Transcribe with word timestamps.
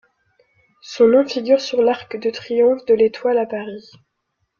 Son 0.81 1.09
nom 1.09 1.27
figure 1.27 1.61
sur 1.61 1.83
l'arc 1.83 2.17
de 2.19 2.31
triomphe 2.31 2.83
de 2.85 2.95
l'Étoile, 2.95 3.37
à 3.37 3.45
Paris. 3.45 3.91